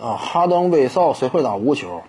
[0.00, 2.02] 啊，哈登、威少谁会打无球？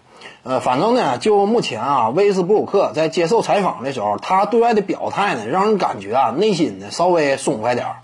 [0.44, 7.96] 呃，反正呢，就目前啊，威斯布鲁克在接受采访的时候，他对外的表态呢，让人感觉啊，内心呢稍微松快点儿。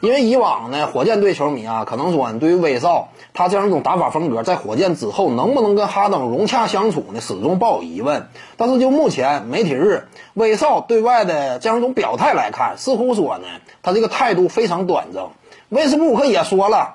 [0.00, 8.28] 因为以往呢，火箭队球迷啊，可能说对于威少他这样一种打法风格，在火箭之后能不能跟哈登融洽相处呢，始终抱有疑问。
[8.56, 13.46] 但是就目前媒体日威少对外的这样一种表态来看，似乎说呢，
[13.82, 15.30] 他这个态度非常端正。
[15.68, 16.94] 威斯布鲁克也说了。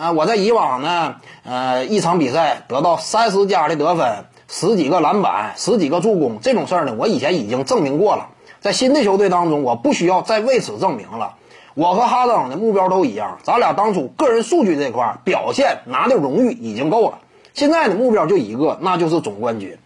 [0.00, 8.30] 啊，我在以往呢，呃，一场比赛得到三十加的得分，十几个篮板，十几个助攻，这种事儿呢，我以前已经证明过了。
[8.60, 11.34] 在新的球队当中，我不需要再为此证明了。
[11.74, 17.18] 我和哈登的目标都一样，咱俩当初个人数据这块表现拿的荣誉已经够了。
[17.52, 19.76] 现在的目标就一个，那就是总冠军。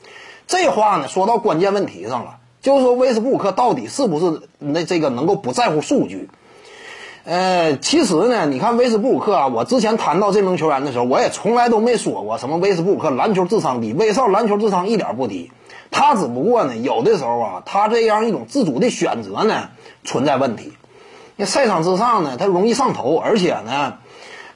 [0.46, 6.30] 这话呢，说到关键问题上了，就是说威斯布鲁克到底是不是那这个能够不在乎数据？
[7.26, 15.50] 呃，其实呢，你看威斯布鲁克啊，我之前谈到这名球员的时候，我也从来都没说过什么威斯布鲁克篮球智商低，威少篮球智商一点不低。
[15.90, 19.70] 他只不过呢，有的时候啊，他这样一种自主的选择呢，
[20.04, 20.74] 存在问题。
[21.36, 23.94] 那赛场之上呢，他容易上头，而且呢，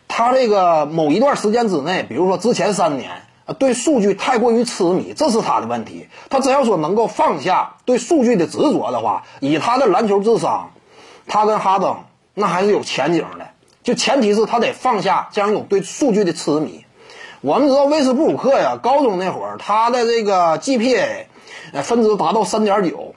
[0.06, 3.22] 他这个某一段时间之内，比如说之前三年，
[3.58, 6.08] 对数据太过于痴迷，这是他的问题。
[6.28, 10.69] 他只要说能够放下对数据的执着的话，以他的篮球智商，
[11.27, 11.96] 他跟哈登。
[12.39, 13.48] 那还是有前景的，
[13.83, 16.84] 就前提是他得放下这样一种对数据的痴迷。
[17.41, 21.27] 我们知道威斯布鲁克呀，高中那会儿他的这个 GPA，
[21.72, 23.14] 呃，分值达到三点九，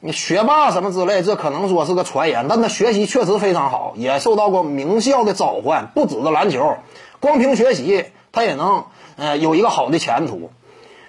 [0.00, 5.88] 你学霸什么之类，这可能说是个传言，但他学习确实非常好，也受到过名校的召唤。
[5.94, 6.76] 不止的篮球，
[7.20, 8.84] 光凭学习他也能
[9.16, 10.50] 呃有一个好的前途。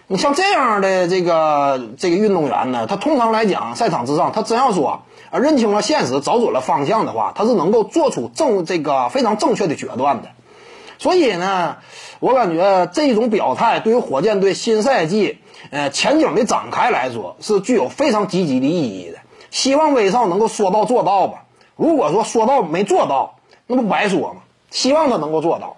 [0.08, 10.30] 你像这样的这个这个运动员呢，他通常来讲，赛场之上，他真要说啊认清了现实，找准了方向的话，他是能够做出正这个非常正确的决断的。
[11.00, 11.78] 所以呢，
[12.20, 15.40] 我感觉这种表态对于火箭队新赛季
[15.72, 19.18] 呃前景的展开来说，是具有非常积极的意义的。
[19.50, 21.46] 希望威少能够说到做到吧。
[21.76, 24.42] 如果说说到没做到，那不白说吗？
[24.70, 25.78] 希望他能够做到。